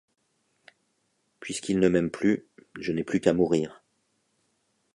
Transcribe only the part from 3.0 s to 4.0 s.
plus qu’à mourir.